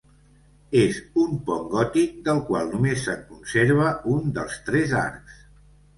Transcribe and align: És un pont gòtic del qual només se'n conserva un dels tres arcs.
És 0.83 1.01
un 1.23 1.35
pont 1.49 1.67
gòtic 1.75 2.17
del 2.29 2.41
qual 2.49 2.71
només 2.73 3.05
se'n 3.09 3.21
conserva 3.35 3.93
un 4.15 4.37
dels 4.39 4.57
tres 4.71 4.97
arcs. 5.03 5.37